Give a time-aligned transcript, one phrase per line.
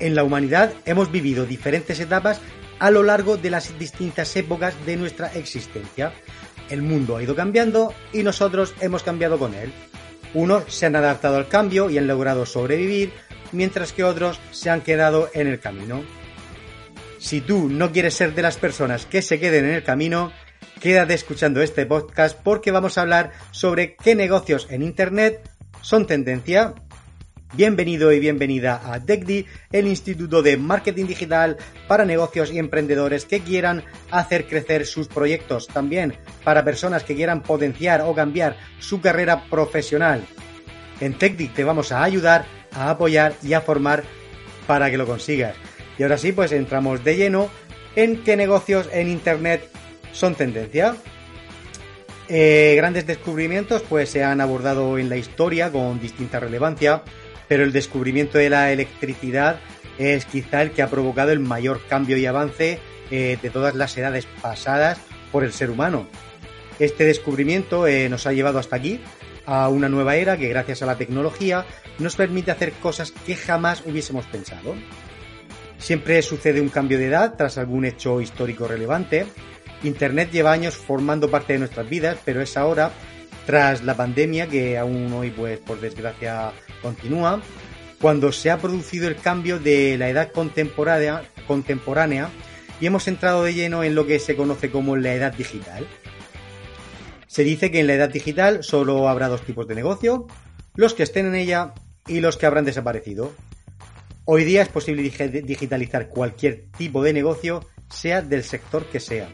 [0.00, 2.40] En la humanidad hemos vivido diferentes etapas
[2.78, 6.12] a lo largo de las distintas épocas de nuestra existencia.
[6.70, 9.72] El mundo ha ido cambiando y nosotros hemos cambiado con él.
[10.32, 13.12] Unos se han adaptado al cambio y han logrado sobrevivir,
[13.52, 16.02] mientras que otros se han quedado en el camino.
[17.18, 20.32] Si tú no quieres ser de las personas que se queden en el camino,
[20.80, 25.50] quédate escuchando este podcast porque vamos a hablar sobre qué negocios en Internet
[25.82, 26.74] son tendencia.
[27.52, 31.56] Bienvenido y bienvenida a DECDI, el Instituto de Marketing Digital
[31.88, 35.66] para negocios y emprendedores que quieran hacer crecer sus proyectos.
[35.66, 40.24] También para personas que quieran potenciar o cambiar su carrera profesional.
[41.00, 44.04] En TechDi te vamos a ayudar, a apoyar y a formar
[44.68, 45.56] para que lo consigas.
[45.98, 47.50] Y ahora sí, pues entramos de lleno
[47.96, 49.68] en qué negocios en Internet
[50.12, 50.94] son tendencia.
[52.28, 57.02] Eh, grandes descubrimientos pues se han abordado en la historia con distinta relevancia,
[57.50, 59.58] pero el descubrimiento de la electricidad
[59.98, 62.78] es quizá el que ha provocado el mayor cambio y avance
[63.10, 65.00] eh, de todas las edades pasadas
[65.32, 66.06] por el ser humano.
[66.78, 69.00] Este descubrimiento eh, nos ha llevado hasta aquí,
[69.46, 71.66] a una nueva era que gracias a la tecnología
[71.98, 74.76] nos permite hacer cosas que jamás hubiésemos pensado.
[75.76, 79.26] Siempre sucede un cambio de edad tras algún hecho histórico relevante.
[79.82, 82.92] Internet lleva años formando parte de nuestras vidas, pero es ahora,
[83.46, 86.52] tras la pandemia, que aún hoy, pues, por desgracia,
[86.82, 87.40] continúa,
[88.00, 92.30] cuando se ha producido el cambio de la edad contemporánea, contemporánea
[92.80, 95.86] y hemos entrado de lleno en lo que se conoce como la edad digital.
[97.26, 100.26] Se dice que en la edad digital solo habrá dos tipos de negocio,
[100.74, 101.74] los que estén en ella
[102.06, 103.32] y los que habrán desaparecido.
[104.24, 109.28] Hoy día es posible digi- digitalizar cualquier tipo de negocio, sea del sector que sea.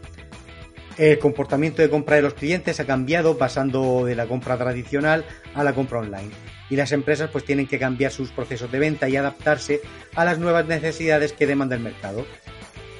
[0.99, 5.63] El comportamiento de compra de los clientes ha cambiado pasando de la compra tradicional a
[5.63, 6.31] la compra online.
[6.71, 9.83] Y las empresas pues tienen que cambiar sus procesos de venta y adaptarse
[10.15, 12.25] a las nuevas necesidades que demanda el mercado.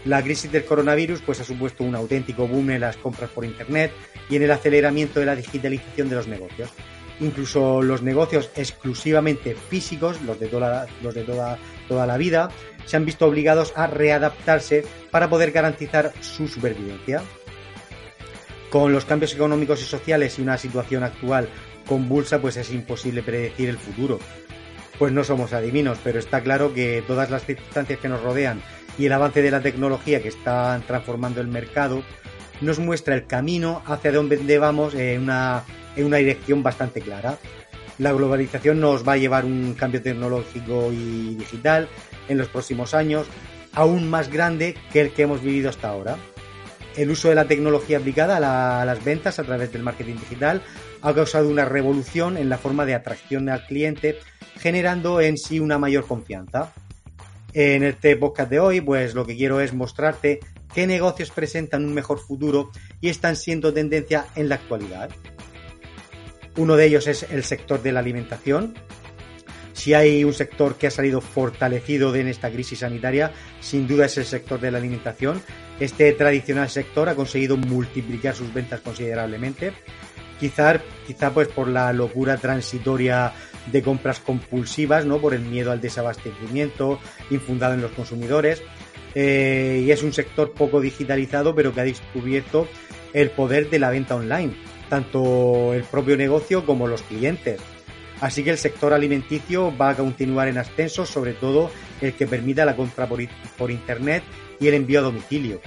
[0.05, 3.91] La crisis del coronavirus pues ha supuesto un auténtico boom en las compras por internet
[4.29, 6.71] y en el aceleramiento de la digitalización de los negocios.
[7.19, 11.59] Incluso los negocios exclusivamente físicos, los de toda, los de toda,
[11.89, 12.51] toda la vida,
[12.85, 17.23] se han visto obligados a readaptarse para poder garantizar su supervivencia.
[18.71, 21.49] Con los cambios económicos y sociales y una situación actual
[21.87, 24.19] convulsa, pues es imposible predecir el futuro.
[24.99, 28.61] Pues no somos adivinos, pero está claro que todas las circunstancias que nos rodean
[28.99, 32.03] y el avance de la tecnología que están transformando el mercado
[32.61, 37.39] nos muestra el camino hacia donde vamos en una, en una dirección bastante clara.
[37.99, 41.89] La globalización nos va a llevar un cambio tecnológico y digital
[42.29, 43.27] en los próximos años
[43.73, 46.17] aún más grande que el que hemos vivido hasta ahora.
[46.97, 50.15] El uso de la tecnología aplicada a, la- a las ventas a través del marketing
[50.17, 50.63] digital
[51.03, 54.19] ha causado una revolución en la forma de atracción al cliente,
[54.59, 56.73] generando en sí una mayor confianza.
[57.53, 60.41] En este podcast de hoy, pues lo que quiero es mostrarte
[60.75, 62.71] qué negocios presentan un mejor futuro
[63.01, 65.11] y están siendo tendencia en la actualidad.
[66.57, 68.75] Uno de ellos es el sector de la alimentación.
[69.75, 74.07] Si hay un sector que ha salido fortalecido de en esta crisis sanitaria, sin duda
[74.07, 75.43] es el sector de la alimentación.
[75.79, 79.73] Este tradicional sector ha conseguido multiplicar sus ventas considerablemente.
[80.41, 80.81] Quizá,
[81.33, 83.33] pues por la locura transitoria
[83.71, 85.19] de compras compulsivas, ¿no?
[85.19, 86.99] Por el miedo al desabastecimiento
[87.31, 88.63] infundado en los consumidores.
[89.15, 92.69] Eh, y es un sector poco digitalizado, pero que ha descubierto
[93.13, 94.55] el poder de la venta online,
[94.91, 97.61] tanto el propio negocio como los clientes.
[98.21, 102.65] Así que el sector alimenticio va a continuar en ascenso, sobre todo el que permita
[102.65, 104.23] la compra por, internet
[104.59, 105.61] y el envío a domicilio.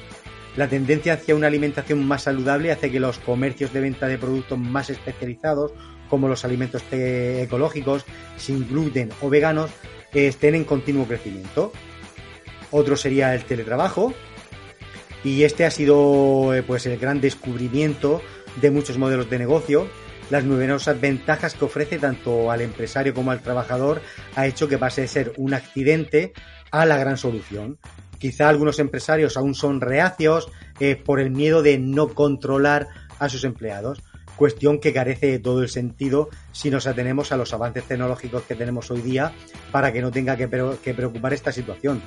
[0.56, 4.58] La tendencia hacia una alimentación más saludable hace que los comercios de venta de productos
[4.58, 5.74] más especializados,
[6.10, 8.04] como los alimentos ecológicos,
[8.38, 9.70] sin gluten o veganos,
[10.14, 11.72] estén en continuo crecimiento.
[12.72, 14.14] Otro sería el teletrabajo,
[15.24, 18.22] y este ha sido eh, pues el gran descubrimiento
[18.62, 19.88] de muchos modelos de negocio.
[20.30, 24.02] Las numerosas ventajas que ofrece tanto al empresario como al trabajador
[24.36, 26.34] ha hecho que pase de ser un accidente
[26.72, 27.80] a la gran solución.
[28.20, 32.88] Quizá algunos empresarios aún son reacios eh, por el miedo de no controlar
[33.18, 34.04] a sus empleados,
[34.36, 38.56] cuestión que carece de todo el sentido si nos atenemos a los avances tecnológicos que
[38.56, 39.34] tenemos hoy día
[39.72, 40.48] para que no tenga que,
[40.84, 42.02] que preocupar esta situación.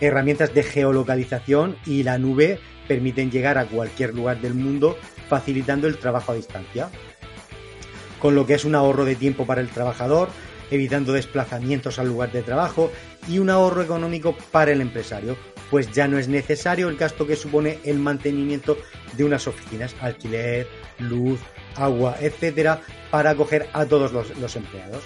[0.00, 4.96] herramientas de geolocalización y la nube permiten llegar a cualquier lugar del mundo
[5.28, 6.88] facilitando el trabajo a distancia.
[8.20, 10.28] Con lo que es un ahorro de tiempo para el trabajador,
[10.70, 12.90] evitando desplazamientos al lugar de trabajo
[13.28, 15.36] y un ahorro económico para el empresario,
[15.70, 18.78] pues ya no es necesario el gasto que supone el mantenimiento
[19.16, 20.66] de unas oficinas, alquiler,
[20.98, 21.40] luz,
[21.76, 22.80] agua, etcétera,
[23.10, 25.02] para acoger a todos los, empleados.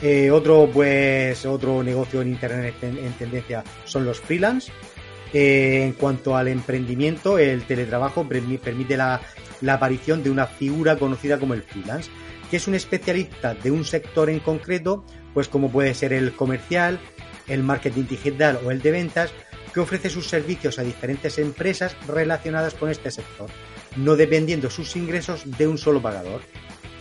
[0.00, 4.72] Eh, otro, pues, otro negocio en internet en, tendencia son los freelance.
[5.32, 9.20] Eh, en cuanto al emprendimiento, el teletrabajo permite la,
[9.60, 12.10] la aparición de una figura conocida como el freelance,
[12.50, 17.00] que es un especialista de un sector en concreto, pues como puede ser el comercial,
[17.48, 19.32] el marketing digital o el de ventas,
[19.72, 23.48] que ofrece sus servicios a diferentes empresas relacionadas con este sector,
[23.96, 26.42] no dependiendo sus ingresos de un solo pagador.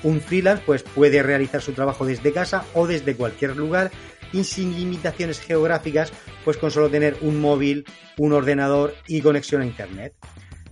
[0.04, 3.92] Un freelance pues puede realizar su trabajo desde casa o desde cualquier lugar
[4.34, 6.12] y sin limitaciones geográficas,
[6.44, 7.86] pues con solo tener un móvil,
[8.18, 10.14] un ordenador y conexión a internet.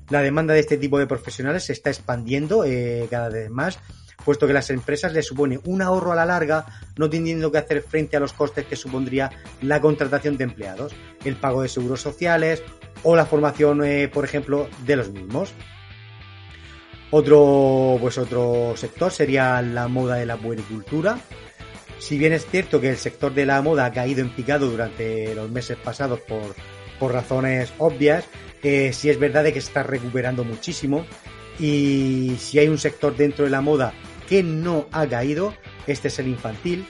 [0.10, 3.80] La demanda de este tipo de profesionales se está expandiendo eh, cada vez más
[4.24, 6.66] puesto que las empresas les supone un ahorro a la larga,
[6.98, 10.94] no teniendo que hacer frente a los costes que supondría la contratación de empleados,
[11.26, 12.64] el pago de seguros sociales
[13.04, 15.54] o la formación, eh, por ejemplo, de los mismos.
[17.12, 21.18] Otro, pues otro sector sería la moda de la puericultura.
[22.00, 25.36] Si bien es cierto que el sector de la moda ha caído en picado durante
[25.36, 26.56] los meses pasados por,
[26.98, 28.26] por razones obvias,
[28.64, 31.06] eh, sí es verdad de que está recuperando muchísimo.
[31.60, 33.94] Y si hay un sector dentro de la moda
[34.28, 35.54] que no ha caído,
[35.88, 36.86] este es el infantil,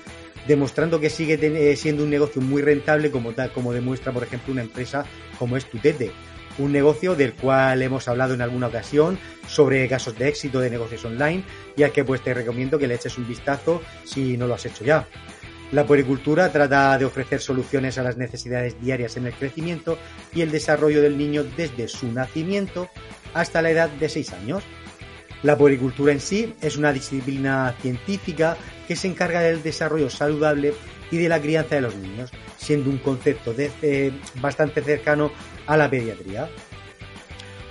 [0.47, 4.53] demostrando que sigue eh, siendo un negocio muy rentable como tal como demuestra por ejemplo
[4.53, 5.05] una empresa
[5.37, 6.11] como es Tutete,
[6.59, 9.17] un negocio del cual hemos hablado en alguna ocasión
[9.47, 11.43] sobre casos de éxito de negocios online
[11.75, 14.65] y al que pues te recomiendo que le eches un vistazo si no lo has
[14.65, 15.07] hecho ya.
[15.71, 19.97] La puericultura trata de ofrecer soluciones a las necesidades diarias en el crecimiento
[20.33, 22.89] y el desarrollo del niño desde su nacimiento
[23.33, 24.63] hasta la edad de 6 años
[25.41, 28.57] la puericultura en sí es una disciplina científica
[28.87, 30.73] que se encarga del desarrollo saludable
[31.11, 33.53] y de la crianza de los niños, siendo un concepto
[34.35, 35.31] bastante cercano
[35.67, 36.49] a la pediatría.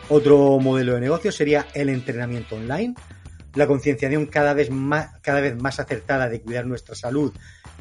[0.09, 2.95] Otro modelo de negocio sería el entrenamiento online,
[3.55, 5.11] la concienciación cada vez más,
[5.81, 7.33] acertada de cuidar nuestra salud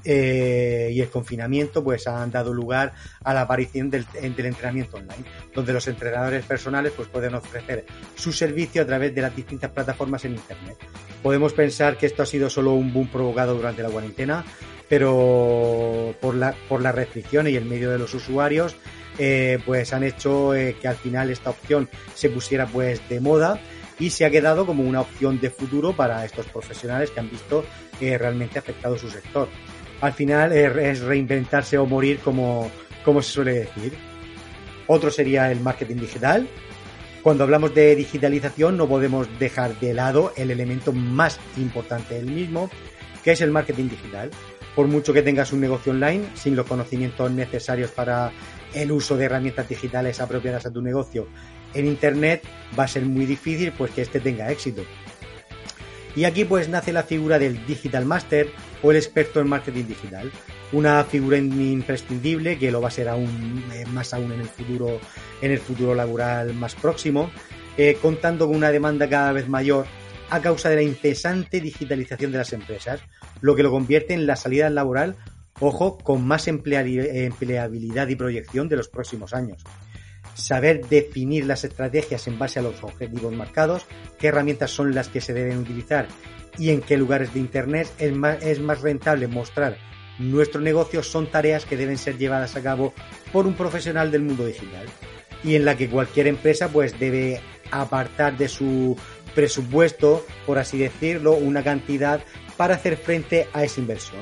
[0.04, 2.94] eh, y el confinamiento pues han dado lugar
[3.24, 8.82] a la aparición del, entrenamiento online, donde los entrenadores personales pues pueden ofrecer su servicio
[8.82, 10.78] a través de las distintas plataformas en internet.
[11.22, 14.46] Podemos pensar que esto ha sido solo un boom provocado durante la cuarentena,
[14.90, 18.76] pero por la, por las restricciones y el medio de los usuarios,
[19.18, 23.60] eh, pues han hecho eh, que al final esta opción se pusiera pues de moda
[24.00, 27.66] y se ha quedado como una opción de futuro para estos profesionales que han visto
[28.00, 29.50] realmente afectado su sector
[30.02, 32.70] al final es reinventarse o morir como,
[33.04, 33.94] como se suele decir.
[34.88, 36.48] Otro sería el marketing digital.
[37.24, 42.70] Cuando hablamos de digitalización no podemos dejar de lado el elemento más importante del mismo,
[43.28, 44.32] que es el marketing digital.
[44.74, 48.32] Por mucho que tengas un negocio online, sin los conocimientos necesarios para
[48.74, 51.28] el uso de herramientas digitales apropiadas a tu negocio
[51.74, 52.44] en Internet,
[52.80, 54.86] va a ser muy difícil pues que este tenga éxito.
[56.16, 58.50] Y aquí pues nace la figura del Digital Master
[58.82, 60.32] o el experto en marketing digital.
[60.72, 65.02] Una figura imprescindible que lo va a ser aún eh, más aún en el futuro,
[65.42, 67.30] en el futuro laboral más próximo,
[67.78, 69.86] eh, contando con una demanda cada vez mayor
[70.30, 73.02] a causa de la incesante digitalización de las empresas,
[73.42, 75.16] lo que lo convierte en la salida laboral,
[75.60, 79.64] ojo, con más empleabilidad y proyección de los próximos años.
[80.34, 83.86] Saber definir las estrategias en base a los objetivos marcados,
[84.20, 86.08] qué herramientas son las que se deben utilizar
[86.58, 89.78] y en qué lugares de Internet es más, es más rentable mostrar
[90.20, 92.94] nuestro negocio son tareas que deben ser llevadas a cabo
[93.32, 94.88] por un profesional del mundo digital
[95.44, 98.98] y en la que cualquier empresa pues debe apartar de su
[99.38, 102.24] presupuesto, por así decirlo, una cantidad
[102.58, 104.22] para hacer frente a esa inversión.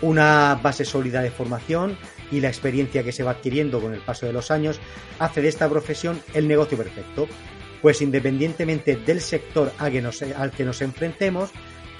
[0.00, 1.98] Una base sólida de formación
[2.32, 4.80] y la experiencia que se va adquiriendo con el paso de los años
[5.18, 7.28] hace de esta profesión el negocio perfecto,
[7.82, 9.92] pues independientemente del sector al
[10.52, 11.50] que nos enfrentemos,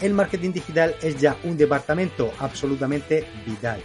[0.00, 3.84] el marketing digital es ya un departamento absolutamente vital.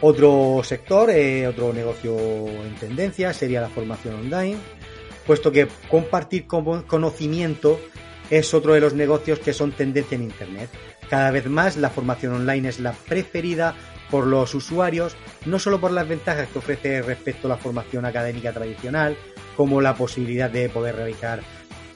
[0.00, 4.56] Otro sector, eh, otro negocio en tendencia sería la formación online,
[5.26, 7.80] puesto que compartir conocimiento
[8.30, 10.70] es otro de los negocios que son tendencia en Internet.
[11.10, 13.74] Cada vez más la formación online es la preferida
[14.10, 18.52] por los usuarios, no solo por las ventajas que ofrece respecto a la formación académica
[18.52, 19.16] tradicional,
[19.56, 21.42] como la posibilidad de poder realizar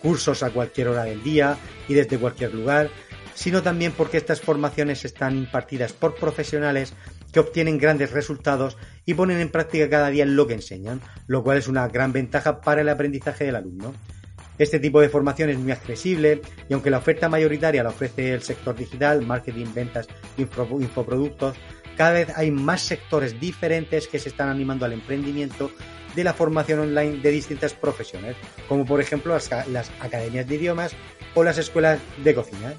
[0.02, 1.56] cursos a cualquier hora del día
[1.88, 2.90] y desde cualquier lugar,
[3.34, 6.94] sino también porque estas formaciones están impartidas por profesionales
[7.36, 11.58] que obtienen grandes resultados y ponen en práctica cada día lo que enseñan, lo cual
[11.58, 13.92] es una gran ventaja para el aprendizaje del alumno.
[14.56, 18.40] Este tipo de formación es muy accesible y aunque la oferta mayoritaria la ofrece el
[18.40, 21.58] sector digital, marketing, ventas, infoproductos,
[21.94, 25.70] cada vez hay más sectores diferentes que se están animando al emprendimiento
[26.14, 28.34] de la formación online de distintas profesiones,
[28.66, 30.92] como por ejemplo las, academias de idiomas
[31.34, 32.72] o las escuelas de cocina.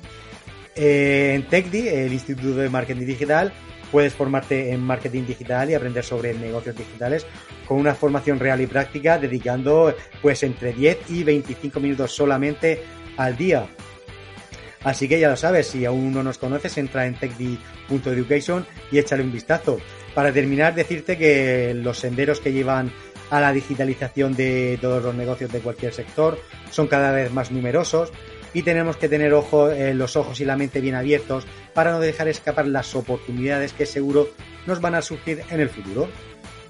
[0.76, 3.54] Eh, en TechDi, el Instituto de Marketing Digital,
[3.92, 7.26] puedes formarte en marketing digital y aprender sobre negocios digitales
[7.68, 12.84] con una formación real y práctica dedicando pues entre 10 y 25 minutos solamente
[13.18, 13.68] al día.
[14.84, 19.24] Así que ya lo sabes, si aún no nos conoces, entra en techdi.education y échale
[19.24, 19.80] un vistazo.
[20.14, 22.92] Para terminar, decirte que los senderos que llevan
[23.30, 26.40] a la digitalización de todos los negocios de cualquier sector
[26.72, 28.12] son cada vez más numerosos
[28.54, 32.28] y tenemos que tener eh, los ojos y la mente bien abiertos para no dejar
[32.28, 34.30] escapar las oportunidades que seguro
[34.66, 36.10] nos van a surgir en el futuro.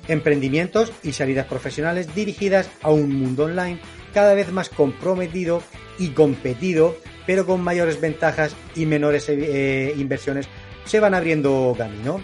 [0.07, 3.79] Emprendimientos y salidas profesionales dirigidas a un mundo online
[4.13, 5.61] cada vez más comprometido
[5.99, 6.95] y competido
[7.27, 10.47] pero con mayores ventajas y menores eh, inversiones
[10.85, 12.21] se van abriendo camino,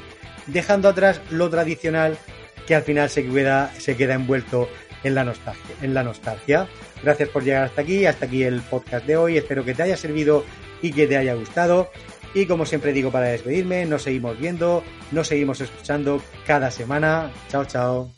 [0.48, 2.18] dejando atrás lo tradicional
[2.66, 4.70] que al final se queda, se queda envuelto
[5.04, 6.68] en la, nostalgia.
[7.04, 9.98] Gracias por llegar hasta aquí, hasta aquí el podcast de hoy, espero que te haya
[9.98, 10.46] servido
[10.82, 11.90] y que te haya gustado.
[12.34, 17.32] Y como siempre digo para despedirme, nos seguimos viendo, nos seguimos escuchando cada semana.
[17.50, 18.12] Chao, chao.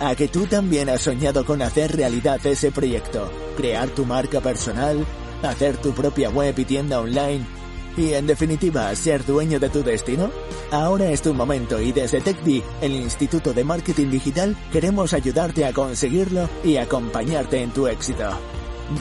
[0.00, 5.04] A que tú también has soñado con hacer realidad ese proyecto, crear tu marca personal,
[5.42, 7.57] hacer tu propia web y tienda online
[7.98, 10.30] y en definitiva ser dueño de tu destino?
[10.70, 15.72] Ahora es tu momento y desde TechDi, el Instituto de Marketing Digital, queremos ayudarte a
[15.72, 18.30] conseguirlo y acompañarte en tu éxito.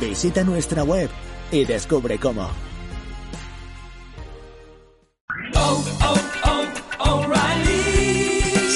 [0.02, 1.10] Visita nuestra web
[1.52, 2.67] y descubre cómo.